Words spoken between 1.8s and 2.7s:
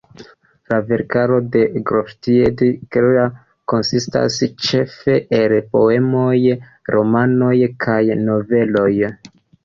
Gottfried